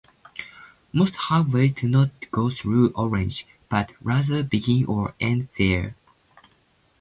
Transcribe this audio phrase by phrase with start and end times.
[0.91, 5.95] Most highways do not go through Orange but rather begin or end there.